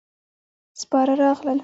سپاره 0.81 1.13
راغلل. 1.23 1.59